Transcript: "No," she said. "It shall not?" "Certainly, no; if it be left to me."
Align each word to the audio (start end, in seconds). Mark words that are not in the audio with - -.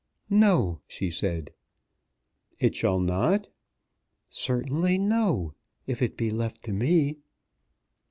"No," 0.31 0.79
she 0.87 1.11
said. 1.11 1.51
"It 2.59 2.73
shall 2.73 2.99
not?" 2.99 3.49
"Certainly, 4.29 4.97
no; 4.97 5.53
if 5.85 6.01
it 6.01 6.17
be 6.17 6.31
left 6.31 6.63
to 6.63 6.73
me." 6.73 7.19